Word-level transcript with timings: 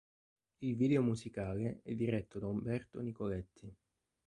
Il 0.63 0.75
video 0.77 1.03
musicale 1.03 1.81
è 1.83 1.93
diretto 1.93 2.39
da 2.39 2.47
Umberto 2.47 2.99
Nicoletti. 3.01 3.71